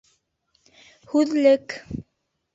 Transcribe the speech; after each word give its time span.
Һүҙлек 1.13 1.77